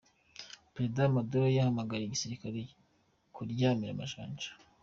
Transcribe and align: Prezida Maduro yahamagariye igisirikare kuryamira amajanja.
Prezida 0.73 1.13
Maduro 1.15 1.45
yahamagariye 1.57 2.07
igisirikare 2.09 2.61
kuryamira 3.35 3.91
amajanja. 3.93 4.49